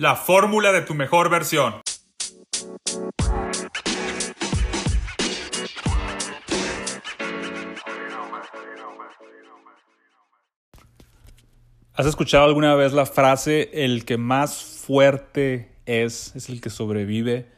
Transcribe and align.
La 0.00 0.16
fórmula 0.16 0.72
de 0.72 0.80
tu 0.80 0.94
mejor 0.94 1.28
versión. 1.28 1.74
¿Has 11.92 12.06
escuchado 12.06 12.46
alguna 12.46 12.74
vez 12.76 12.94
la 12.94 13.04
frase 13.04 13.84
el 13.84 14.06
que 14.06 14.16
más 14.16 14.56
fuerte 14.56 15.70
es 15.84 16.34
es 16.34 16.48
el 16.48 16.62
que 16.62 16.70
sobrevive? 16.70 17.50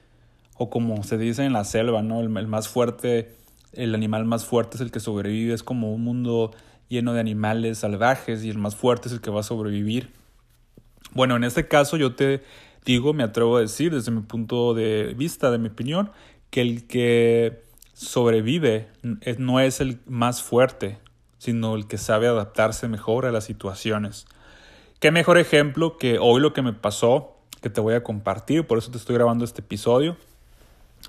O 0.57 0.69
como 0.69 1.05
se 1.05 1.19
dice 1.19 1.45
en 1.45 1.53
la 1.53 1.63
selva, 1.63 2.03
¿no? 2.03 2.19
El, 2.19 2.29
más 2.29 2.69
fuerte, 2.69 3.37
el 3.73 3.95
animal 3.95 4.25
más 4.25 4.47
fuerte 4.47 4.79
es 4.79 4.81
el 4.81 4.91
que 4.91 4.99
sobrevive. 4.99 5.55
Es 5.55 5.63
como 5.63 5.95
un 5.95 6.03
mundo 6.03 6.51
lleno 6.89 7.15
de 7.15 7.21
animales 7.21 7.79
salvajes 7.79 8.43
y 8.43 8.51
el 8.51 8.59
más 8.59 8.75
fuerte 8.75 9.07
es 9.07 9.15
el 9.15 9.21
que 9.21 9.31
va 9.31 9.39
a 9.39 9.45
sobrevivir. 9.45 10.22
Bueno, 11.15 11.37
en 11.37 11.45
este 11.45 11.69
caso 11.69 11.97
yo 11.97 12.15
te 12.15 12.43
digo, 12.85 13.13
me 13.13 13.23
atrevo 13.23 13.57
a 13.57 13.61
decir 13.61 13.93
desde 13.95 14.11
mi 14.11 14.23
punto 14.23 14.75
de 14.75 15.15
vista, 15.17 15.51
de 15.51 15.59
mi 15.59 15.69
opinión, 15.69 16.11
que 16.51 16.61
el 16.63 16.87
que 16.87 17.63
sobrevive 17.93 18.89
no 19.39 19.61
es 19.61 19.81
el 19.81 20.01
más 20.07 20.43
fuerte, 20.43 20.99
sino 21.39 21.75
el 21.75 21.87
que 21.87 21.99
sabe 21.99 22.29
adaptarse 22.29 22.89
mejor 22.89 23.27
a 23.27 23.33
las 23.33 23.45
situaciones. 23.45 24.27
Qué 25.01 25.11
mejor 25.11 25.39
ejemplo 25.39 25.99
que 25.99 26.19
hoy 26.19 26.41
lo 26.41 26.53
que 26.53 26.63
me 26.63 26.73
pasó, 26.73 27.37
que 27.61 27.71
te 27.71 27.81
voy 27.81 27.95
a 27.95 28.03
compartir, 28.03 28.67
por 28.67 28.79
eso 28.79 28.91
te 28.91 28.99
estoy 28.99 29.17
grabando 29.17 29.45
este 29.45 29.61
episodio. 29.61 30.17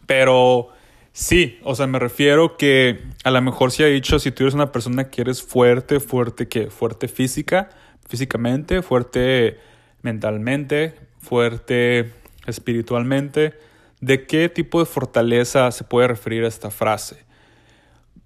Pero 0.05 0.70
sí, 1.12 1.60
o 1.63 1.76
sea, 1.76 1.88
me 1.88 1.99
refiero 1.99 2.58
que 2.58 3.04
a 3.24 3.32
lo 3.32 3.41
mejor 3.41 3.72
si 3.72 3.84
ha 3.84 3.88
dicho, 3.88 4.20
si 4.20 4.32
tú 4.32 4.44
eres 4.44 4.54
una 4.54 4.72
persona 4.72 5.10
que 5.10 5.22
eres 5.22 5.41
fuerte, 5.41 5.99
fuerte 5.99 6.48
que 6.48 6.70
fuerte 6.70 7.08
física, 7.08 7.70
físicamente, 8.08 8.82
fuerte 8.82 9.60
mentalmente, 10.03 10.93
fuerte 11.20 12.12
espiritualmente, 12.45 13.53
¿de 14.02 14.27
qué 14.27 14.49
tipo 14.49 14.79
de 14.79 14.85
fortaleza 14.85 15.71
se 15.71 15.84
puede 15.84 16.07
referir 16.07 16.43
a 16.43 16.48
esta 16.48 16.70
frase? 16.70 17.26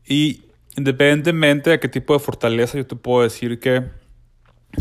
Y 0.05 0.43
independientemente 0.75 1.69
de 1.69 1.79
qué 1.79 1.87
tipo 1.87 2.13
de 2.13 2.19
fortaleza, 2.19 2.77
yo 2.77 2.85
te 2.85 2.95
puedo 2.95 3.23
decir 3.23 3.59
que 3.59 3.83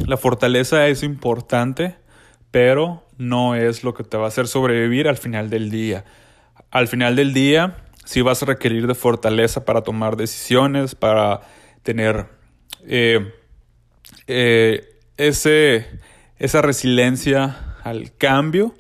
la 0.07 0.17
fortaleza 0.17 0.89
es 0.89 1.03
importante, 1.03 1.97
pero 2.51 3.05
no 3.19 3.55
es 3.55 3.85
lo 3.85 3.95
que 3.95 4.05
te 4.05 4.17
va 4.17 4.25
a 4.25 4.29
hacer 4.29 4.49
sobrevivir 4.49 5.09
al 5.09 5.17
final 5.17 5.51
del 5.51 5.71
día. 5.71 6.05
Al 6.71 6.89
final 6.89 7.17
del 7.17 7.33
día, 7.33 7.77
sí 8.05 8.23
vas 8.23 8.43
a 8.43 8.47
requerir 8.47 8.87
de 8.87 8.95
fortaleza 8.95 9.65
para 9.65 9.83
tomar 9.83 10.17
decisiones, 10.17 10.95
para 10.95 11.41
tener 11.83 12.27
eh, 12.87 13.33
eh, 14.27 14.99
ese, 15.17 15.87
esa 16.39 16.63
resiliencia 16.63 17.77
al 17.83 18.15
cambio, 18.17 18.75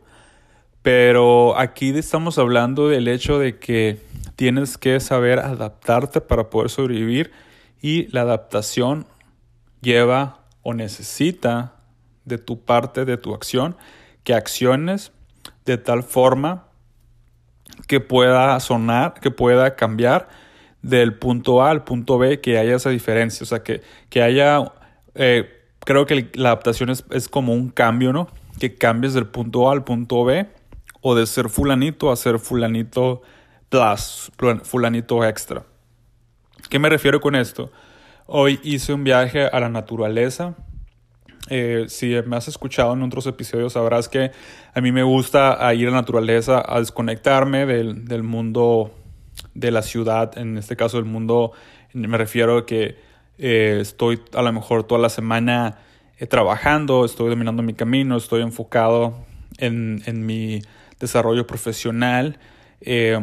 pero 0.82 1.58
aquí 1.58 1.90
estamos 1.90 2.38
hablando 2.38 2.88
del 2.88 3.08
hecho 3.08 3.38
de 3.38 3.58
que 3.58 4.00
tienes 4.36 4.78
que 4.78 5.00
saber 5.00 5.38
adaptarte 5.38 6.20
para 6.20 6.50
poder 6.50 6.70
sobrevivir 6.70 7.32
y 7.80 8.08
la 8.08 8.22
adaptación 8.22 9.06
lleva 9.80 10.40
o 10.62 10.74
necesita 10.74 11.74
de 12.24 12.38
tu 12.38 12.60
parte, 12.60 13.04
de 13.04 13.16
tu 13.16 13.34
acción, 13.34 13.76
que 14.24 14.34
acciones 14.34 15.12
de 15.64 15.78
tal 15.78 16.02
forma 16.02 16.66
que 17.86 18.00
pueda 18.00 18.58
sonar, 18.60 19.14
que 19.14 19.30
pueda 19.30 19.76
cambiar 19.76 20.28
del 20.82 21.14
punto 21.14 21.62
A 21.62 21.70
al 21.70 21.84
punto 21.84 22.18
B, 22.18 22.40
que 22.40 22.58
haya 22.58 22.76
esa 22.76 22.90
diferencia, 22.90 23.44
o 23.44 23.46
sea, 23.46 23.62
que, 23.62 23.82
que 24.08 24.22
haya, 24.22 24.72
eh, 25.14 25.48
creo 25.86 26.04
que 26.04 26.28
la 26.34 26.50
adaptación 26.50 26.90
es, 26.90 27.04
es, 27.10 27.28
como 27.28 27.54
un 27.54 27.70
cambio, 27.70 28.12
¿no? 28.12 28.28
Que 28.58 28.74
cambies 28.74 29.14
del 29.14 29.26
punto 29.26 29.70
A 29.70 29.72
al 29.72 29.84
punto 29.84 30.24
B, 30.24 30.46
o 31.00 31.14
de 31.14 31.24
ser 31.26 31.48
fulanito 31.48 32.10
a 32.10 32.16
ser 32.16 32.38
fulanito 32.38 33.22
plus, 33.70 34.32
fulanito 34.64 35.24
extra. 35.24 35.64
¿Qué 36.68 36.78
me 36.78 36.88
refiero 36.88 37.20
con 37.20 37.36
esto? 37.36 37.70
Hoy 38.26 38.58
hice 38.64 38.92
un 38.92 39.04
viaje 39.04 39.46
a 39.46 39.60
la 39.60 39.68
naturaleza. 39.68 40.56
Eh, 41.48 41.84
si 41.86 42.16
me 42.26 42.36
has 42.36 42.48
escuchado 42.48 42.92
en 42.94 43.02
otros 43.04 43.24
episodios 43.28 43.74
sabrás 43.74 44.08
que 44.08 44.32
a 44.74 44.80
mí 44.80 44.90
me 44.90 45.04
gusta 45.04 45.56
ir 45.74 45.86
a 45.86 45.90
la 45.92 45.96
naturaleza 45.98 46.60
a 46.66 46.80
desconectarme 46.80 47.66
del, 47.66 48.04
del 48.04 48.24
mundo 48.24 48.92
de 49.54 49.70
la 49.70 49.82
ciudad, 49.82 50.36
en 50.36 50.58
este 50.58 50.74
caso 50.74 50.96
del 50.96 51.06
mundo, 51.06 51.52
me 51.92 52.18
refiero 52.18 52.58
a 52.58 52.66
que 52.66 53.05
eh, 53.38 53.78
estoy 53.80 54.20
a 54.34 54.42
lo 54.42 54.52
mejor 54.52 54.84
toda 54.84 55.00
la 55.00 55.08
semana 55.08 55.78
eh, 56.18 56.26
trabajando, 56.26 57.04
estoy 57.04 57.30
dominando 57.30 57.62
mi 57.62 57.74
camino, 57.74 58.16
estoy 58.16 58.42
enfocado 58.42 59.26
en, 59.58 60.02
en 60.06 60.24
mi 60.24 60.62
desarrollo 60.98 61.46
profesional. 61.46 62.38
Eh, 62.80 63.18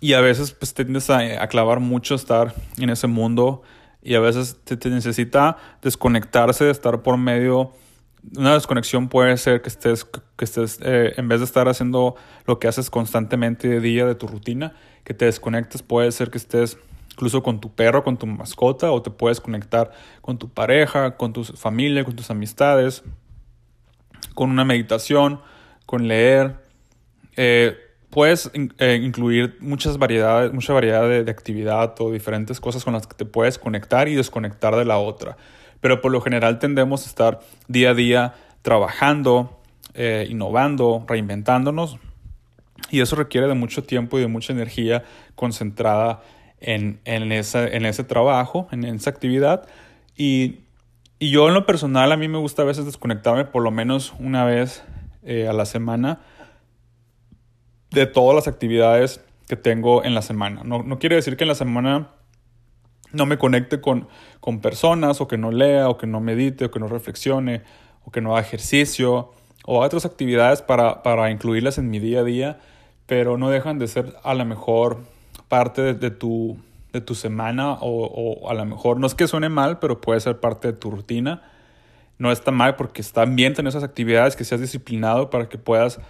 y 0.00 0.12
a 0.12 0.20
veces 0.20 0.52
pues 0.52 0.74
tiendes 0.74 1.08
a, 1.10 1.42
a, 1.42 1.48
clavar 1.48 1.80
mucho 1.80 2.14
estar 2.14 2.54
en 2.78 2.90
ese 2.90 3.06
mundo 3.06 3.62
y 4.02 4.14
a 4.14 4.20
veces 4.20 4.58
te, 4.64 4.76
te, 4.76 4.90
necesita 4.90 5.56
desconectarse 5.82 6.64
de 6.64 6.70
estar 6.70 7.02
por 7.02 7.16
medio 7.16 7.72
una 8.36 8.54
desconexión 8.54 9.08
puede 9.08 9.36
ser 9.36 9.62
que 9.62 9.68
estés 9.68 10.04
que 10.04 10.44
estés 10.44 10.78
eh, 10.82 11.14
en 11.16 11.28
vez 11.28 11.40
de 11.40 11.46
estar 11.46 11.68
haciendo 11.68 12.16
lo 12.46 12.58
que 12.58 12.68
haces 12.68 12.90
constantemente 12.90 13.68
de 13.68 13.80
día 13.80 14.04
de 14.04 14.14
tu 14.14 14.26
rutina 14.26 14.74
que 15.04 15.14
te 15.14 15.24
desconectes 15.24 15.82
puede 15.82 16.12
ser 16.12 16.30
que 16.30 16.38
estés 16.38 16.78
incluso 17.16 17.42
con 17.42 17.60
tu 17.60 17.74
perro 17.74 18.04
con 18.04 18.18
tu 18.18 18.26
mascota 18.26 18.92
o 18.92 19.00
te 19.00 19.10
puedes 19.10 19.40
conectar 19.40 19.90
con 20.20 20.38
tu 20.38 20.48
pareja 20.48 21.16
con 21.16 21.32
tu 21.32 21.44
familia 21.44 22.04
con 22.04 22.14
tus 22.14 22.30
amistades 22.30 23.02
con 24.34 24.50
una 24.50 24.64
meditación 24.64 25.40
con 25.86 26.08
leer 26.08 26.56
eh, 27.36 27.76
puedes 28.10 28.50
eh, 28.78 28.98
incluir 29.02 29.58
muchas 29.60 29.98
variedades, 29.98 30.50
mucha 30.52 30.72
variedad 30.72 31.06
de, 31.06 31.30
actividad 31.30 31.94
o 31.98 32.10
diferentes 32.10 32.60
cosas 32.60 32.82
con 32.82 32.94
las 32.94 33.06
que 33.06 33.14
te 33.14 33.26
puedes 33.26 33.58
conectar 33.58 34.08
y 34.08 34.14
desconectar 34.14 34.74
de 34.74 34.86
la 34.86 34.96
otra. 34.96 35.36
Pero 35.80 36.00
por 36.00 36.12
lo 36.12 36.22
general 36.22 36.58
tendemos 36.58 37.04
a 37.04 37.08
estar 37.10 37.40
día 37.68 37.90
a 37.90 37.94
día 37.94 38.34
trabajando, 38.62 39.60
eh, 39.92 40.26
innovando, 40.30 41.04
reinventándonos. 41.06 41.98
Y 42.90 43.00
eso 43.00 43.16
requiere 43.16 43.48
de 43.48 43.54
mucho 43.54 43.84
tiempo 43.84 44.18
y 44.18 44.22
de 44.22 44.28
mucha 44.28 44.54
energía 44.54 45.04
concentrada 45.34 46.22
en, 46.60 47.00
en, 47.04 47.32
esa, 47.32 47.66
en 47.66 47.86
ese 47.86 48.04
trabajo, 48.04 48.68
en 48.70 48.84
esa 48.84 49.10
actividad. 49.10 49.66
Y, 50.16 50.60
y, 51.18 51.30
yo 51.30 51.48
en 51.48 51.54
lo 51.54 51.66
personal 51.66 52.12
a 52.12 52.16
mí 52.16 52.28
me 52.28 52.38
gusta 52.38 52.62
a 52.62 52.64
veces 52.64 52.84
desconectarme 52.86 53.44
por 53.44 53.62
lo 53.62 53.70
menos 53.70 54.14
una 54.18 54.44
vez 54.44 54.82
eh, 55.22 55.48
a 55.48 55.52
la 55.52 55.66
semana 55.66 56.20
de 57.90 58.06
todas 58.06 58.34
las 58.34 58.48
actividades 58.48 59.20
que 59.48 59.56
tengo 59.56 60.04
en 60.04 60.14
la 60.14 60.22
semana. 60.22 60.62
No, 60.64 60.82
no, 60.82 60.98
quiere 60.98 61.16
decir 61.16 61.36
que 61.36 61.44
en 61.44 61.48
la 61.48 61.54
semana 61.54 62.10
no 63.12 63.26
me 63.26 63.38
conecte 63.38 63.80
con, 63.80 64.08
con 64.40 64.60
personas 64.60 65.20
o 65.20 65.28
que 65.28 65.38
no 65.38 65.52
lea 65.52 65.88
o 65.88 65.96
que 65.96 66.06
no 66.06 66.20
medite 66.20 66.66
o 66.66 66.70
que 66.70 66.80
no 66.80 66.88
reflexione 66.88 67.62
o 68.04 68.10
que 68.10 68.20
no 68.20 68.36
haga 68.36 68.46
ejercicio 68.46 69.32
o 69.64 69.80
otras 69.80 70.04
actividades 70.04 70.62
para, 70.62 71.02
para 71.02 71.30
incluirlas 71.30 71.78
en 71.78 71.90
mi 71.90 71.98
día 71.98 72.20
a 72.20 72.24
día, 72.24 72.60
pero 73.06 73.36
no 73.36 73.50
dejan 73.50 73.78
de 73.78 73.88
ser 73.88 74.14
a 74.22 74.34
lo 74.34 74.44
mejor 74.44 75.04
parte 75.48 75.94
de, 75.94 76.10
tu, 76.10 76.56
de 76.92 77.00
tu 77.00 77.14
semana 77.14 77.72
o, 77.74 78.06
o, 78.06 78.50
a 78.50 78.54
lo 78.54 78.64
mejor, 78.64 78.98
no 78.98 79.06
es 79.06 79.14
que 79.14 79.28
suene 79.28 79.48
mal, 79.48 79.78
pero 79.78 80.00
puede 80.00 80.20
ser 80.20 80.40
parte 80.40 80.68
de 80.68 80.74
tu 80.74 80.90
rutina. 80.90 81.42
No 82.18 82.32
está 82.32 82.50
mal 82.50 82.76
porque 82.76 83.02
está 83.02 83.24
bien 83.26 83.54
tener 83.54 83.68
esas 83.68 83.84
actividades, 83.84 84.36
que 84.36 84.44
seas 84.44 84.60
disciplinado 84.60 85.28
para 85.28 85.48
que 85.48 85.58
puedas 85.58 86.00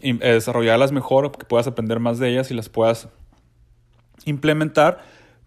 eh, 0.00 0.14
desarrollarlas 0.14 0.92
mejor, 0.92 1.32
que 1.32 1.44
puedas 1.44 1.66
aprender 1.66 2.00
más 2.00 2.18
de 2.18 2.30
ellas 2.30 2.50
y 2.50 2.54
las 2.54 2.68
puedas 2.68 3.08
implementar, 4.24 4.98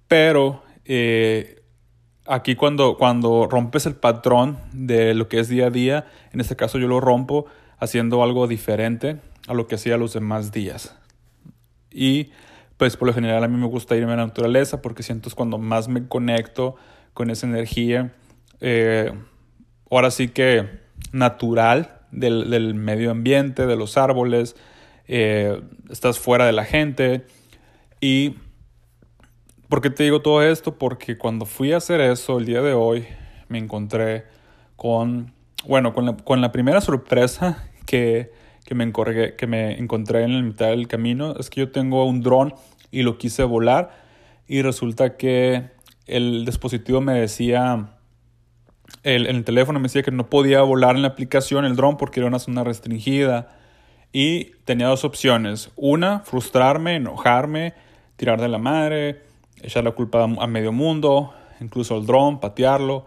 pero 0.07 0.61
eh, 0.85 1.63
aquí 2.25 2.55
cuando, 2.55 2.97
cuando 2.97 3.47
rompes 3.47 3.85
el 3.85 3.95
patrón 3.95 4.57
de 4.73 5.13
lo 5.13 5.27
que 5.27 5.39
es 5.39 5.47
día 5.47 5.67
a 5.67 5.69
día, 5.69 6.05
en 6.33 6.41
este 6.41 6.55
caso 6.55 6.77
yo 6.79 6.87
lo 6.87 6.99
rompo 6.99 7.45
haciendo 7.77 8.23
algo 8.23 8.47
diferente 8.47 9.19
a 9.47 9.53
lo 9.53 9.67
que 9.67 9.75
hacía 9.75 9.97
los 9.97 10.13
demás 10.13 10.51
días. 10.51 10.95
Y 11.89 12.31
pues 12.81 12.97
por 12.97 13.07
lo 13.07 13.13
general 13.13 13.43
a 13.43 13.47
mí 13.47 13.57
me 13.57 13.67
gusta 13.67 13.95
irme 13.95 14.13
a 14.13 14.15
la 14.15 14.25
naturaleza 14.25 14.81
porque 14.81 15.03
siento 15.03 15.29
es 15.29 15.35
cuando 15.35 15.59
más 15.59 15.87
me 15.87 16.07
conecto 16.07 16.77
con 17.13 17.29
esa 17.29 17.45
energía, 17.45 18.11
eh, 18.59 19.13
ahora 19.91 20.09
sí 20.09 20.29
que 20.29 20.67
natural 21.11 21.99
del, 22.09 22.49
del, 22.49 22.73
medio 22.73 23.11
ambiente, 23.11 23.67
de 23.67 23.75
los 23.75 23.97
árboles, 23.97 24.55
eh, 25.07 25.61
estás 25.91 26.17
fuera 26.17 26.47
de 26.47 26.53
la 26.53 26.65
gente. 26.65 27.27
¿Y 27.99 28.37
por 29.69 29.81
qué 29.81 29.91
te 29.91 30.01
digo 30.01 30.23
todo 30.23 30.41
esto? 30.41 30.79
Porque 30.79 31.19
cuando 31.19 31.45
fui 31.45 31.73
a 31.73 31.77
hacer 31.77 32.01
eso 32.01 32.39
el 32.39 32.47
día 32.47 32.63
de 32.63 32.73
hoy, 32.73 33.05
me 33.47 33.59
encontré 33.59 34.25
con, 34.75 35.35
bueno, 35.67 35.93
con 35.93 36.07
la, 36.07 36.17
con 36.17 36.41
la 36.41 36.51
primera 36.51 36.81
sorpresa 36.81 37.63
que, 37.85 38.31
que, 38.65 38.73
me 38.73 38.83
encorgué, 38.85 39.35
que 39.35 39.45
me 39.45 39.77
encontré 39.77 40.23
en 40.23 40.33
la 40.33 40.41
mitad 40.41 40.69
del 40.69 40.87
camino. 40.87 41.35
Es 41.39 41.51
que 41.51 41.59
yo 41.59 41.71
tengo 41.71 42.05
un 42.05 42.21
dron 42.21 42.55
y 42.91 43.03
lo 43.03 43.17
quise 43.17 43.43
volar 43.43 43.91
y 44.47 44.61
resulta 44.61 45.17
que 45.17 45.71
el 46.05 46.45
dispositivo 46.45 47.01
me 47.01 47.13
decía 47.13 47.97
el, 49.03 49.27
el 49.27 49.43
teléfono 49.43 49.79
me 49.79 49.83
decía 49.83 50.03
que 50.03 50.11
no 50.11 50.29
podía 50.29 50.61
volar 50.61 50.95
en 50.95 51.01
la 51.01 51.09
aplicación 51.09 51.65
el 51.65 51.75
dron 51.75 51.97
porque 51.97 52.19
era 52.19 52.27
una 52.27 52.39
zona 52.39 52.63
restringida. 52.63 53.57
Y 54.13 54.51
tenía 54.65 54.87
dos 54.87 55.05
opciones. 55.05 55.71
Una, 55.75 56.19
frustrarme, 56.19 56.95
enojarme, 56.97 57.73
tirar 58.17 58.41
de 58.41 58.49
la 58.49 58.57
madre, 58.57 59.21
echar 59.61 59.83
la 59.83 59.91
culpa 59.91 60.23
a 60.23 60.47
medio 60.47 60.71
mundo, 60.71 61.33
incluso 61.61 61.95
al 61.95 62.05
dron, 62.05 62.39
patearlo, 62.39 63.05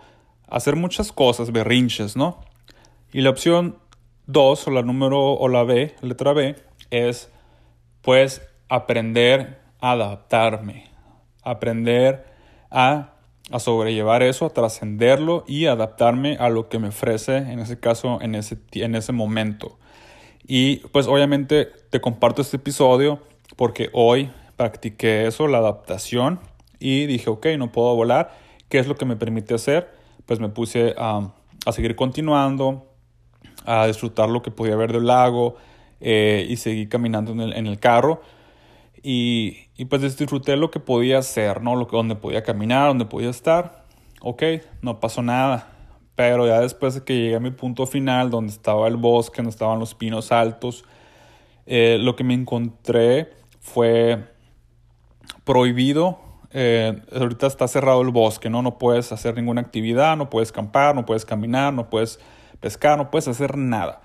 hacer 0.48 0.76
muchas 0.76 1.12
cosas, 1.12 1.52
berrinches, 1.52 2.16
¿no? 2.16 2.40
Y 3.12 3.20
la 3.20 3.30
opción 3.30 3.76
dos, 4.26 4.66
o 4.66 4.70
la 4.70 4.82
número, 4.82 5.34
o 5.34 5.48
la 5.48 5.62
B, 5.62 5.94
letra 6.00 6.32
B, 6.32 6.56
es 6.90 7.30
pues 8.00 8.42
aprender 8.68 9.60
adaptarme, 9.90 10.90
aprender 11.42 12.26
a, 12.70 13.14
a 13.50 13.58
sobrellevar 13.58 14.22
eso, 14.22 14.46
a 14.46 14.50
trascenderlo 14.50 15.44
y 15.46 15.66
adaptarme 15.66 16.36
a 16.38 16.48
lo 16.48 16.68
que 16.68 16.78
me 16.78 16.88
ofrece, 16.88 17.36
en 17.36 17.58
ese 17.58 17.78
caso, 17.78 18.20
en 18.20 18.34
ese, 18.34 18.58
en 18.72 18.94
ese 18.94 19.12
momento. 19.12 19.78
Y 20.46 20.76
pues 20.88 21.06
obviamente 21.06 21.66
te 21.90 22.00
comparto 22.00 22.42
este 22.42 22.56
episodio 22.56 23.20
porque 23.56 23.90
hoy 23.92 24.30
practiqué 24.56 25.26
eso, 25.26 25.48
la 25.48 25.58
adaptación, 25.58 26.40
y 26.78 27.06
dije, 27.06 27.30
ok, 27.30 27.46
no 27.58 27.72
puedo 27.72 27.94
volar, 27.94 28.36
¿qué 28.68 28.78
es 28.78 28.86
lo 28.86 28.96
que 28.96 29.06
me 29.06 29.16
permite 29.16 29.54
hacer? 29.54 29.90
Pues 30.26 30.40
me 30.40 30.48
puse 30.48 30.94
a, 30.98 31.32
a 31.64 31.72
seguir 31.72 31.96
continuando, 31.96 32.86
a 33.64 33.86
disfrutar 33.86 34.28
lo 34.28 34.42
que 34.42 34.50
podía 34.50 34.76
ver 34.76 34.92
del 34.92 35.06
lago 35.06 35.56
eh, 36.00 36.46
y 36.48 36.56
seguí 36.56 36.86
caminando 36.86 37.32
en 37.32 37.40
el, 37.40 37.52
en 37.54 37.66
el 37.66 37.78
carro. 37.78 38.20
Y, 39.02 39.63
y, 39.76 39.86
pues 39.86 40.02
disfruté 40.02 40.56
lo 40.56 40.70
que 40.70 40.80
podía 40.80 41.18
hacer, 41.18 41.62
¿no? 41.62 41.74
Lo 41.76 41.86
que, 41.86 41.96
donde 41.96 42.14
podía 42.16 42.42
caminar, 42.42 42.88
donde 42.88 43.06
podía 43.06 43.30
estar. 43.30 43.84
Ok, 44.20 44.42
no 44.82 45.00
pasó 45.00 45.22
nada. 45.22 45.70
Pero 46.14 46.46
ya 46.46 46.60
después 46.60 46.94
de 46.94 47.02
que 47.02 47.16
llegué 47.16 47.36
a 47.36 47.40
mi 47.40 47.50
punto 47.50 47.86
final, 47.86 48.30
donde 48.30 48.52
estaba 48.52 48.86
el 48.86 48.96
bosque, 48.96 49.38
donde 49.38 49.50
estaban 49.50 49.80
los 49.80 49.94
pinos 49.94 50.30
altos, 50.30 50.84
eh, 51.66 51.98
lo 52.00 52.14
que 52.14 52.22
me 52.22 52.34
encontré 52.34 53.32
fue 53.60 54.32
prohibido. 55.44 56.18
Eh, 56.52 57.02
ahorita 57.12 57.48
está 57.48 57.66
cerrado 57.66 58.00
el 58.02 58.10
bosque, 58.10 58.48
¿no? 58.48 58.62
No 58.62 58.78
puedes 58.78 59.10
hacer 59.10 59.34
ninguna 59.34 59.60
actividad, 59.60 60.16
no 60.16 60.30
puedes 60.30 60.50
acampar, 60.50 60.94
no 60.94 61.04
puedes 61.04 61.24
caminar, 61.24 61.72
no 61.72 61.90
puedes 61.90 62.20
pescar, 62.60 62.96
no 62.96 63.10
puedes 63.10 63.26
hacer 63.26 63.56
nada. 63.56 64.02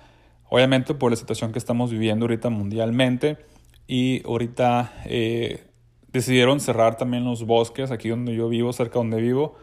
Obviamente 0.49 0.95
por 0.95 1.11
la 1.11 1.15
situación 1.15 1.51
que 1.51 1.59
estamos 1.59 1.91
viviendo 1.91 2.25
ahorita 2.25 2.49
mundialmente 2.49 3.37
y 3.91 4.21
ahorita 4.23 4.93
eh, 5.05 5.65
decidieron 6.13 6.59
cerrar 6.59 6.95
también 6.95 7.25
los 7.25 7.43
bosques 7.43 7.89
aquí 7.89 8.09
donde 8.09 8.35
yo 8.35 8.47
vivo, 8.47 8.71
cerca 8.71 8.99
donde 8.99 9.19
vivo 9.19 9.55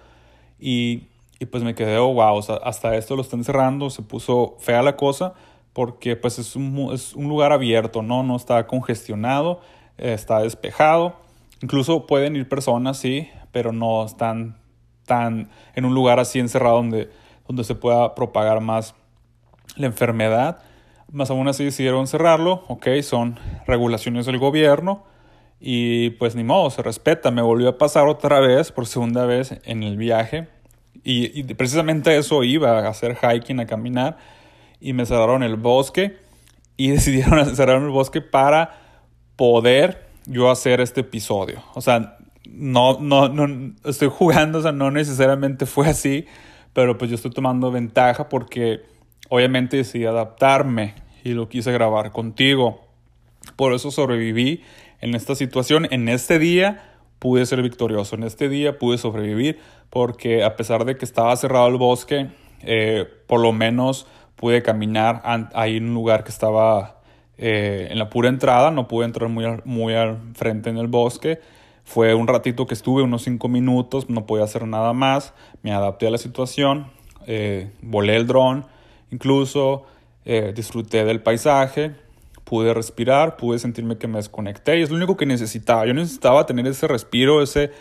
y, 0.59 1.05
y 1.39 1.47
pues 1.47 1.63
me 1.63 1.77
quedé, 1.77 1.99
oh, 1.99 2.13
wow, 2.13 2.43
hasta 2.65 2.97
esto 2.97 3.15
lo 3.15 3.23
están 3.23 3.45
cerrando, 3.45 3.89
se 3.89 4.03
puso 4.03 4.57
fea 4.59 4.83
la 4.83 4.97
cosa 4.97 5.35
porque 5.73 6.17
pues 6.17 6.41
es 6.41 6.57
un, 6.57 6.91
es 6.93 7.15
un 7.15 7.29
lugar 7.29 7.53
abierto, 7.53 8.03
¿no? 8.03 8.25
No 8.25 8.35
está 8.35 8.67
congestionado, 8.67 9.61
está 9.99 10.41
despejado. 10.41 11.17
Incluso 11.63 12.07
pueden 12.07 12.35
ir 12.35 12.49
personas, 12.49 12.97
sí, 12.97 13.29
pero 13.53 13.73
no 13.73 14.05
están 14.05 14.59
tan 15.05 15.51
en 15.75 15.85
un 15.85 15.95
lugar 15.95 16.19
así 16.19 16.39
encerrado 16.41 16.77
donde 16.77 17.11
donde 17.47 17.65
se 17.65 17.75
pueda 17.75 18.15
propagar 18.15 18.61
más 18.61 18.95
la 19.77 19.87
enfermedad. 19.87 20.59
Más 21.13 21.31
aún 21.31 21.49
así 21.49 21.65
decidieron 21.65 22.07
cerrarlo, 22.07 22.65
ok, 22.69 22.89
son 23.03 23.39
regulaciones 23.67 24.27
del 24.27 24.39
gobierno 24.39 25.05
y 25.61 26.11
pues 26.11 26.35
ni 26.35 26.45
modo, 26.45 26.71
se 26.71 26.83
respeta. 26.83 27.31
Me 27.31 27.43
volvió 27.43 27.69
a 27.69 27.79
pasar 27.79 28.09
otra 28.09 28.41
vez, 28.41 28.73
por 28.73 28.87
segunda 28.87 29.25
vez 29.27 29.59
en 29.65 29.83
el 29.83 29.97
viaje 29.97 30.49
y, 31.05 31.45
precisamente 31.55 32.17
eso 32.17 32.43
iba, 32.43 32.81
a 32.81 32.89
hacer 32.89 33.17
hiking, 33.17 33.61
a 33.61 33.67
caminar 33.67 34.19
y 34.81 34.93
me 34.93 35.07
cerraron 35.07 35.43
el 35.43 35.57
bosque 35.57 36.17
y 36.77 36.89
decidieron 36.91 37.55
cerrar 37.55 37.81
el 37.81 37.91
bosque 37.91 38.21
para 38.21 38.81
poder 39.37 40.07
yo 40.27 40.51
hacer 40.51 40.81
este 40.81 41.03
episodio. 41.03 41.63
O 41.75 41.81
sea, 41.81 42.19
no, 42.49 42.99
no, 43.01 43.29
no, 43.29 43.75
estoy 43.85 44.09
jugando, 44.09 44.59
o 44.59 44.63
sea, 44.63 44.73
no 44.73 44.91
necesariamente 44.91 45.67
fue 45.67 45.89
así, 45.89 46.27
pero 46.73 46.99
pues 46.99 47.11
yo 47.11 47.15
estoy 47.15 47.31
tomando 47.31 47.71
ventaja 47.71 48.29
porque 48.29 48.83
obviamente 49.29 49.77
decidí 49.77 50.05
adaptarme 50.05 50.95
y 51.25 51.33
lo 51.33 51.49
quise 51.49 51.73
grabar 51.73 52.13
contigo. 52.13 52.81
Por 53.57 53.73
eso 53.73 53.91
sobreviví 53.91 54.63
en 55.01 55.15
esta 55.15 55.35
situación. 55.35 55.87
En 55.91 56.09
este 56.09 56.39
día 56.39 56.95
pude 57.19 57.47
ser 57.47 57.63
victorioso. 57.63 58.17
En 58.17 58.23
este 58.23 58.49
día 58.49 58.79
pude 58.79 58.99
sobrevivir 58.99 59.59
porque 59.91 60.45
a 60.45 60.57
pesar 60.57 60.85
de 60.85 60.97
que 60.97 61.05
estaba 61.05 61.35
cerrado 61.37 61.69
el 61.69 61.77
bosque, 61.77 62.29
eh, 62.63 63.07
por 63.27 63.41
lo 63.41 63.53
menos 63.53 64.07
pude 64.37 64.63
caminar 64.63 65.23
ahí 65.55 65.77
en 65.77 65.89
un 65.89 65.95
lugar 65.95 66.25
que 66.25 66.31
estaba 66.31 67.01
eh, 67.39 67.89
en 67.91 67.99
la 67.99 68.11
pura 68.11 68.29
entrada. 68.29 68.71
No 68.71 68.89
pude 68.89 69.07
entrar 69.07 69.29
muy 69.29 69.95
al 69.95 70.19
frente 70.35 70.71
en 70.71 70.79
el 70.79 70.89
bosque 70.89 71.41
fue 71.87 72.15
un 72.15 72.27
ratito 72.27 72.67
que 72.67 72.75
estuve, 72.75 73.03
unos 73.03 73.23
cinco 73.23 73.49
minutos, 73.49 74.11
no 74.11 74.27
podía 74.27 74.45
hacer 74.45 74.67
nada 74.67 74.93
más, 74.93 75.33
me 75.63 75.73
adapté 75.73 76.09
a 76.09 76.11
la 76.11 76.19
situación, 76.19 76.89
eh, 77.29 77.71
volé 77.81 78.17
el 78.17 78.27
dron, 78.27 78.67
incluso 79.11 79.85
eh, 80.25 80.53
disfruté 80.55 81.05
del 81.05 81.23
paisaje, 81.23 81.95
pude 82.45 82.75
respirar, 82.75 83.37
pude 83.37 83.59
sentirme 83.59 83.99
que 83.99 84.07
me 84.07 84.19
desconecté 84.19 84.79
y 84.79 84.83
es 84.83 84.91
lo 84.91 84.97
único 84.97 85.17
que 85.17 85.27
necesitaba. 85.27 85.87
Yo 85.87 85.95
necesitaba 85.95 86.47
tener 86.47 86.67
ese 86.67 86.87
respiro, 86.87 87.43
ese, 87.43 87.73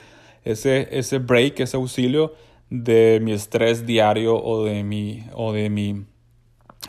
ese, 0.44 0.88
ese 0.92 1.20
break, 1.20 1.60
ese 1.60 1.78
auxilio 1.78 2.34
de 2.70 3.20
mi 3.22 3.32
estrés 3.32 3.86
diario 3.86 4.42
o 4.42 4.64
de 4.66 4.84
mi, 4.84 5.26
o 5.34 5.54
de 5.54 5.70
mi 5.70 6.06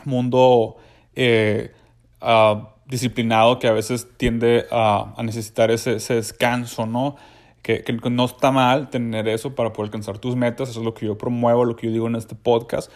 mundo 0.05 0.77
eh, 1.15 1.71
uh, 2.21 2.67
disciplinado 2.87 3.59
que 3.59 3.67
a 3.67 3.73
veces 3.73 4.07
tiende 4.17 4.65
a, 4.71 5.13
necesitar 5.23 5.71
ese, 5.71 5.97
descanso, 6.13 6.85
¿no? 6.85 7.15
Que, 7.61 7.83
no 8.09 8.25
está 8.25 8.51
mal 8.51 8.89
tener 8.89 9.27
eso 9.27 9.53
para 9.53 9.73
poder 9.73 9.87
alcanzar 9.87 10.19
tus 10.19 10.35
metas, 10.35 10.69
eso 10.69 10.79
es 10.79 10.85
lo 10.85 10.93
que 10.93 11.05
yo 11.05 11.17
promuevo, 11.17 11.65
lo 11.65 11.75
que 11.75 11.87
yo 11.87 11.93
digo 11.93 12.07
en 12.07 12.15
este 12.15 12.33
podcast, 12.33 12.89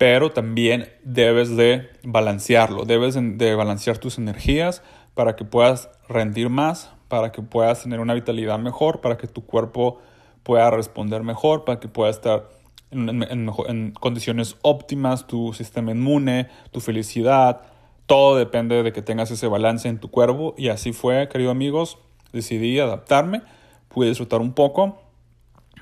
pero 0.00 0.30
también 0.30 0.88
debes 1.04 1.58
de 1.58 1.90
balancearlo, 2.04 2.86
debes 2.86 3.18
de 3.20 3.54
balancear 3.54 3.98
tus 3.98 4.16
energías 4.16 4.82
para 5.12 5.36
que 5.36 5.44
puedas 5.44 5.90
rendir 6.08 6.48
más, 6.48 6.90
para 7.08 7.32
que 7.32 7.42
puedas 7.42 7.82
tener 7.82 8.00
una 8.00 8.14
vitalidad 8.14 8.58
mejor, 8.58 9.02
para 9.02 9.18
que 9.18 9.26
tu 9.26 9.44
cuerpo 9.44 9.98
pueda 10.42 10.70
responder 10.70 11.22
mejor, 11.22 11.66
para 11.66 11.80
que 11.80 11.88
pueda 11.88 12.08
estar 12.08 12.48
en, 12.90 13.92
condiciones 13.92 14.56
óptimas, 14.62 15.26
tu 15.26 15.52
sistema 15.52 15.90
inmune, 15.90 16.48
tu 16.70 16.80
felicidad, 16.80 17.60
todo 18.06 18.36
depende 18.36 18.82
de 18.82 18.94
que 18.94 19.02
tengas 19.02 19.30
ese 19.30 19.48
balance 19.48 19.86
en 19.86 20.00
tu 20.00 20.10
cuerpo 20.10 20.54
y 20.56 20.68
así 20.68 20.94
fue, 20.94 21.28
queridos 21.28 21.50
amigos. 21.50 21.98
Decidí 22.32 22.78
adaptarme, 22.78 23.42
pude 23.88 24.08
disfrutar 24.08 24.40
un 24.40 24.54
poco 24.54 24.98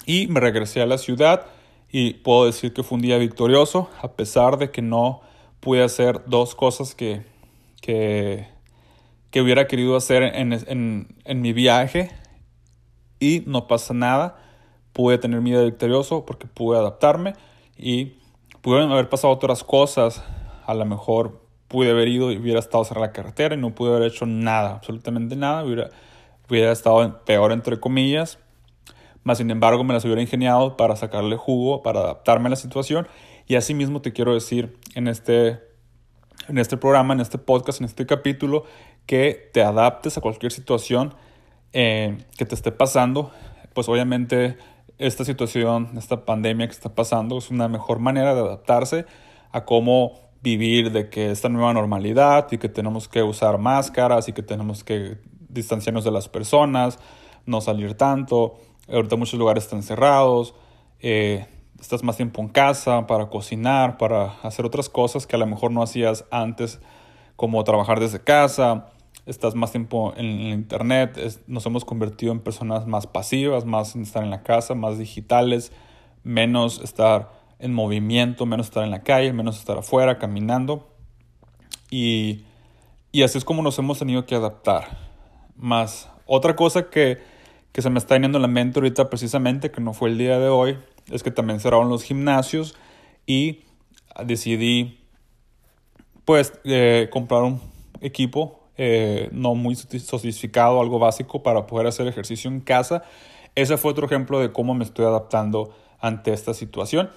y 0.07 0.27
me 0.27 0.41
regresé 0.41 0.83
a 0.83 0.87
la 0.87 0.99
ciudad 0.99 1.47
y 1.91 2.15
puedo 2.15 2.47
decir 2.47 2.73
que 2.73 2.83
fue 2.83 2.97
un 2.97 3.03
día 3.03 3.19
victorioso 3.19 3.91
a 4.03 4.13
pesar 4.13 4.59
de 4.59 4.71
que 4.71 4.83
no 4.83 5.23
pude 5.61 5.83
hacer 5.83 6.23
dos 6.27 6.55
cosas 6.55 6.95
que, 6.95 7.25
que, 7.81 8.47
que 9.31 9.41
hubiera 9.41 9.67
querido 9.67 9.97
hacer 9.97 10.23
en, 10.23 10.53
en, 10.53 11.17
en 11.25 11.41
mi 11.41 11.53
viaje. 11.53 12.11
Y 13.21 13.43
no 13.47 13.67
pasa 13.67 13.95
nada. 13.95 14.37
Pude 14.93 15.19
tener 15.19 15.41
mi 15.41 15.51
día 15.51 15.63
victorioso 15.63 16.25
porque 16.25 16.47
pude 16.47 16.79
adaptarme 16.79 17.35
y 17.77 18.19
pudieron 18.61 18.91
haber 18.93 19.09
pasado 19.09 19.33
otras 19.33 19.65
cosas, 19.65 20.23
a 20.67 20.75
lo 20.75 20.85
mejor 20.85 21.41
pude 21.69 21.91
haber 21.91 22.09
ido 22.09 22.33
y 22.33 22.39
hubiera 22.39 22.59
estado 22.59 22.85
cerrada 22.85 23.09
la 23.09 23.13
carretera 23.13 23.55
y 23.55 23.59
no 23.59 23.75
pude 23.75 23.95
haber 23.95 24.09
hecho 24.09 24.27
nada, 24.27 24.73
absolutamente 24.73 25.37
nada, 25.37 25.65
hubiera, 25.65 25.91
hubiera 26.49 26.73
estado 26.73 27.25
peor 27.25 27.53
entre 27.53 27.79
comillas, 27.79 28.39
más 29.29 29.39
sin 29.39 29.51
embargo 29.51 29.85
me 29.85 29.95
las 29.95 30.05
hubiera 30.05 30.21
ingeniado 30.21 30.77
para 30.77 30.97
sacarle 30.97 31.37
jugo, 31.37 31.83
para 31.83 32.01
adaptarme 32.01 32.47
a 32.47 32.51
la 32.51 32.57
situación 32.57 33.07
y 33.47 33.55
así 33.55 33.75
mismo 33.75 34.01
te 34.03 34.13
quiero 34.13 34.35
decir 34.35 34.77
en 34.95 35.07
este, 35.07 35.61
en 36.49 36.59
este 36.59 36.77
programa, 36.77 37.15
en 37.15 37.21
este 37.21 37.39
podcast, 37.39 37.81
en 37.81 37.85
este 37.85 38.07
capítulo, 38.07 38.65
que 39.07 39.51
te 39.53 39.63
adaptes 39.63 40.19
a 40.19 40.21
cualquier 40.21 40.51
situación 40.51 41.15
eh, 41.73 42.19
que 42.37 42.45
te 42.45 42.55
esté 42.55 42.73
pasando, 42.73 43.31
pues 43.75 43.89
obviamente 43.89 44.57
esta 44.99 45.25
situación, 45.25 45.91
esta 45.97 46.25
pandemia 46.25 46.67
que 46.67 46.73
está 46.73 46.95
pasando 46.95 47.39
es 47.39 47.51
una 47.51 47.69
mejor 47.69 47.99
manera 48.01 48.35
de 48.35 48.41
adaptarse 48.41 49.07
a 49.53 49.65
cómo 49.65 50.13
vivir 50.43 50.91
de 50.91 51.11
que 51.11 51.31
esta 51.31 51.49
nueva 51.49 51.73
normalidad 51.75 52.49
y 52.51 52.59
que 52.59 52.69
tenemos 52.69 53.09
que 53.09 53.23
usar 53.23 53.59
máscaras 53.59 54.29
y 54.29 54.33
que 54.33 54.43
tenemos 54.43 54.85
que 54.85 55.19
distanciarnos 55.49 56.05
de 56.05 56.11
las 56.11 56.29
personas, 56.29 56.99
no 57.47 57.61
salir 57.61 57.95
tanto. 57.95 58.59
Ahorita 58.91 59.17
muchos 59.17 59.39
lugares 59.39 59.65
están 59.65 59.83
cerrados, 59.83 60.55
eh, 61.01 61.47
estás 61.81 62.03
más 62.03 62.17
tiempo 62.17 62.41
en 62.41 62.49
casa 62.49 63.07
para 63.07 63.29
cocinar, 63.29 63.99
para 63.99 64.33
hacer 64.43 64.65
otras 64.65 64.89
cosas 64.89 65.27
que 65.27 65.37
a 65.37 65.39
lo 65.39 65.47
mejor 65.47 65.71
no 65.71 65.83
hacías 65.83 66.25
antes, 66.31 66.81
como 67.37 67.63
trabajar 67.65 68.01
desde 68.01 68.21
casa, 68.21 68.89
estás 69.27 69.55
más 69.55 69.71
tiempo 69.71 70.15
en, 70.17 70.27
en 70.27 70.49
internet, 70.49 71.19
nos 71.47 71.67
hemos 71.67 71.85
convertido 71.85 72.33
en 72.33 72.41
personas 72.41 72.87
más 72.87 73.07
pasivas, 73.07 73.65
más 73.65 73.95
en 73.95 74.03
estar 74.03 74.25
en 74.25 74.31
la 74.31 74.43
casa, 74.43 74.75
más 74.75 74.99
digitales, 74.99 75.71
menos 76.25 76.81
estar 76.81 77.31
en 77.59 77.75
movimiento, 77.75 78.47
menos 78.47 78.67
estar 78.67 78.85
en 78.85 78.91
la 78.91 79.03
calle, 79.03 79.33
menos 79.33 79.59
estar 79.59 79.79
afuera, 79.79 80.19
caminando. 80.19 80.89
Y, 81.91 82.45
y 83.13 83.23
así 83.23 83.39
es 83.39 83.45
como 83.45 83.63
nos 83.63 83.79
hemos 83.79 83.99
tenido 83.99 84.27
que 84.27 84.35
adaptar. 84.35 84.97
Más 85.57 86.11
otra 86.27 86.55
cosa 86.57 86.91
que, 86.91 87.19
que 87.73 87.83
se 87.83 87.91
me 87.91 87.99
está 87.99 88.15
viniendo 88.15 88.39
en 88.39 88.43
la 88.43 88.49
mente 88.49 88.79
ahorita 88.79 89.11
precisamente, 89.11 89.71
que 89.71 89.81
no 89.81 89.93
fue 89.93 90.09
el 90.09 90.19
día 90.19 90.39
de 90.39 90.49
hoy, 90.49 90.79
es 91.11 91.23
que 91.23 91.31
también 91.31 91.61
cerraron 91.61 91.89
los 91.89 92.03
gimnasios 92.03 92.77
y 93.27 93.61
decidí 94.25 94.99
pues 96.25 96.53
eh, 96.65 97.09
comprar 97.11 97.43
un 97.43 97.61
equipo 98.01 98.59
eh, 98.81 99.29
no 99.33 99.57
muy 99.57 99.75
sofisticado, 99.75 100.81
algo 100.81 101.01
básico 101.01 101.43
para 101.43 101.67
poder 101.67 101.89
hacer 101.89 102.07
ejercicio 102.07 102.49
en 102.49 102.61
casa. 102.61 103.03
Ese 103.57 103.77
fue 103.77 103.91
otro 103.91 104.07
ejemplo 104.07 104.39
de 104.39 104.53
cómo 104.53 104.73
me 104.75 104.85
estoy 104.85 105.05
adaptando 105.05 105.75
ante 105.99 106.33
esta 106.33 106.55
situación. 106.55 107.11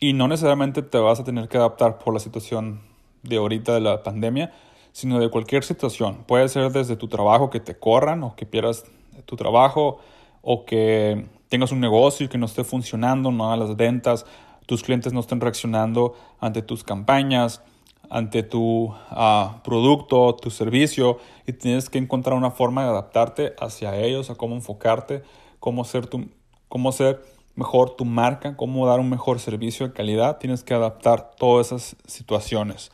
Y 0.00 0.12
no 0.12 0.26
necesariamente 0.26 0.82
te 0.82 0.98
vas 0.98 1.20
a 1.20 1.24
tener 1.24 1.48
que 1.48 1.56
adaptar 1.56 1.98
por 1.98 2.12
la 2.12 2.18
situación 2.18 2.80
de 3.22 3.36
ahorita 3.36 3.74
de 3.74 3.80
la 3.80 4.02
pandemia, 4.02 4.52
sino 4.90 5.20
de 5.20 5.30
cualquier 5.30 5.62
situación. 5.62 6.24
Puede 6.26 6.48
ser 6.48 6.72
desde 6.72 6.96
tu 6.96 7.06
trabajo 7.06 7.48
que 7.48 7.60
te 7.60 7.78
corran 7.78 8.24
o 8.24 8.34
que 8.34 8.44
pierdas 8.44 8.84
tu 9.24 9.36
trabajo 9.36 9.98
o 10.42 10.64
que 10.64 11.26
tengas 11.48 11.72
un 11.72 11.80
negocio 11.80 12.26
y 12.26 12.28
que 12.28 12.38
no 12.38 12.46
esté 12.46 12.64
funcionando, 12.64 13.30
no 13.30 13.52
hagas 13.52 13.68
las 13.68 13.76
ventas, 13.76 14.26
tus 14.66 14.82
clientes 14.82 15.12
no 15.12 15.20
estén 15.20 15.40
reaccionando 15.40 16.14
ante 16.40 16.62
tus 16.62 16.84
campañas, 16.84 17.62
ante 18.10 18.42
tu 18.42 18.86
uh, 18.86 19.62
producto, 19.62 20.34
tu 20.34 20.50
servicio 20.50 21.18
y 21.46 21.52
tienes 21.52 21.90
que 21.90 21.98
encontrar 21.98 22.36
una 22.36 22.50
forma 22.50 22.84
de 22.84 22.90
adaptarte 22.90 23.54
hacia 23.58 23.96
ellos, 23.96 24.30
a 24.30 24.34
cómo 24.34 24.54
enfocarte, 24.54 25.22
cómo 25.58 25.84
ser, 25.84 26.06
tu, 26.06 26.28
cómo 26.68 26.92
ser 26.92 27.22
mejor 27.54 27.96
tu 27.96 28.04
marca, 28.04 28.56
cómo 28.56 28.86
dar 28.86 29.00
un 29.00 29.10
mejor 29.10 29.40
servicio 29.40 29.88
de 29.88 29.94
calidad. 29.94 30.38
Tienes 30.38 30.62
que 30.62 30.74
adaptar 30.74 31.32
todas 31.36 31.68
esas 31.68 31.96
situaciones. 32.06 32.92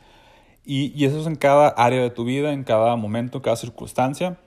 Y, 0.63 0.91
y 0.99 1.05
eso 1.05 1.19
es 1.19 1.27
en 1.27 1.35
cada 1.35 1.69
área 1.69 2.01
de 2.01 2.09
tu 2.09 2.23
vida, 2.23 2.53
en 2.53 2.63
cada 2.63 2.95
momento, 2.95 3.41
cada 3.41 3.55
circunstancia. 3.55 4.37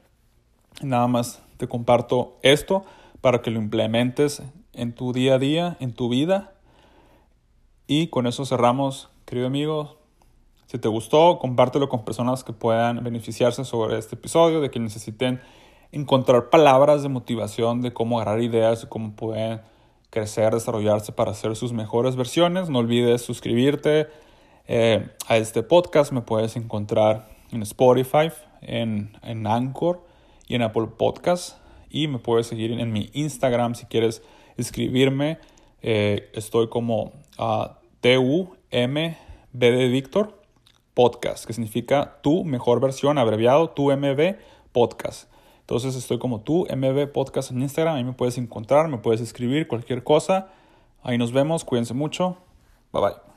Nada 0.82 1.06
más 1.06 1.43
te 1.56 1.68
comparto 1.68 2.36
esto 2.42 2.84
para 3.20 3.42
que 3.42 3.50
lo 3.50 3.58
implementes 3.58 4.42
en 4.72 4.94
tu 4.94 5.12
día 5.12 5.34
a 5.34 5.38
día, 5.38 5.76
en 5.80 5.94
tu 5.94 6.08
vida. 6.08 6.52
Y 7.86 8.08
con 8.08 8.26
eso 8.26 8.44
cerramos, 8.44 9.08
querido 9.24 9.46
amigo. 9.46 9.96
Si 10.66 10.78
te 10.78 10.88
gustó, 10.88 11.38
compártelo 11.38 11.88
con 11.88 12.04
personas 12.04 12.44
que 12.44 12.52
puedan 12.52 13.02
beneficiarse 13.04 13.64
sobre 13.64 13.98
este 13.98 14.16
episodio, 14.16 14.60
de 14.60 14.70
que 14.70 14.80
necesiten 14.80 15.40
encontrar 15.92 16.50
palabras 16.50 17.02
de 17.02 17.08
motivación, 17.08 17.82
de 17.82 17.92
cómo 17.92 18.20
agarrar 18.20 18.42
ideas, 18.42 18.82
de 18.82 18.88
cómo 18.88 19.12
pueden 19.12 19.60
crecer, 20.10 20.52
desarrollarse 20.52 21.12
para 21.12 21.30
hacer 21.30 21.54
sus 21.56 21.72
mejores 21.72 22.16
versiones. 22.16 22.68
No 22.68 22.80
olvides 22.80 23.22
suscribirte 23.22 24.08
eh, 24.66 25.08
a 25.28 25.36
este 25.36 25.62
podcast. 25.62 26.12
Me 26.12 26.22
puedes 26.22 26.56
encontrar 26.56 27.28
en 27.52 27.62
Spotify, 27.62 28.30
en, 28.60 29.16
en 29.22 29.46
Anchor 29.46 30.13
y 30.46 30.54
en 30.54 30.62
Apple 30.62 30.88
Podcasts. 30.98 31.56
Y 31.90 32.08
me 32.08 32.18
puedes 32.18 32.46
seguir 32.46 32.72
en 32.72 32.92
mi 32.92 33.10
Instagram 33.12 33.74
si 33.74 33.86
quieres 33.86 34.22
escribirme. 34.56 35.38
Eh, 35.82 36.30
estoy 36.34 36.68
como 36.68 37.12
uh, 37.38 37.68
T-U-M-B 38.00 39.16
de 39.52 39.88
Víctor 39.88 40.42
podcast, 40.94 41.44
que 41.44 41.52
significa 41.52 42.18
tu 42.22 42.44
mejor 42.44 42.80
versión, 42.80 43.18
abreviado, 43.18 43.70
tu 43.70 43.90
MB 43.90 44.36
podcast. 44.72 45.30
Entonces 45.60 45.96
estoy 45.96 46.18
como 46.18 46.42
tu 46.42 46.66
MB 46.74 47.12
podcast 47.12 47.50
en 47.50 47.62
Instagram, 47.62 47.96
ahí 47.96 48.04
me 48.04 48.12
puedes 48.12 48.38
encontrar, 48.38 48.88
me 48.88 48.98
puedes 48.98 49.20
escribir 49.20 49.66
cualquier 49.66 50.04
cosa. 50.04 50.48
Ahí 51.02 51.18
nos 51.18 51.32
vemos, 51.32 51.64
cuídense 51.64 51.94
mucho. 51.94 52.36
Bye 52.92 53.02
bye. 53.02 53.33